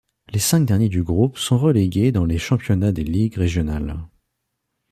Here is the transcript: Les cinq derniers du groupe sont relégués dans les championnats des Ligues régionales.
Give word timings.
Les 0.33 0.39
cinq 0.39 0.61
derniers 0.61 0.89
du 0.89 1.03
groupe 1.03 1.37
sont 1.37 1.59
relégués 1.59 2.11
dans 2.11 2.25
les 2.25 2.39
championnats 2.39 2.91
des 2.91 3.03
Ligues 3.03 3.35
régionales. 3.35 3.99